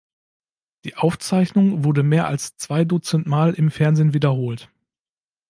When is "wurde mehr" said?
1.83-2.25